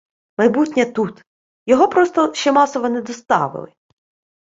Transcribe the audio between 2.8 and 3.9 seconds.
не доставили.